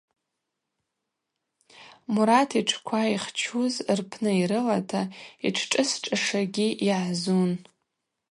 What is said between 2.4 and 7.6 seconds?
йтшква йхчуз рпны йрылата йтшшӏыс шӏашагьи йыгӏзун.